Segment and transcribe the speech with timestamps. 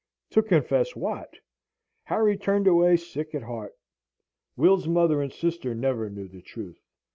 [0.31, 1.35] To confess what?
[2.05, 3.77] Harry turned away sick at heart.
[4.57, 6.79] Will's mother and sister never knew the truth.